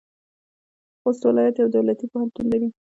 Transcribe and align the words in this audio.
خوست 1.01 1.21
ولایت 1.25 1.55
یو 1.57 1.69
دولتي 1.75 2.05
پوهنتون 2.11 2.45
لري. 2.51 2.67